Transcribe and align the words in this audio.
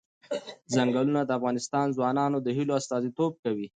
چنګلونه 0.73 1.21
د 1.25 1.29
افغان 1.37 1.85
ځوانانو 1.97 2.37
د 2.41 2.47
هیلو 2.57 2.77
استازیتوب 2.81 3.31
کوي. 3.43 3.67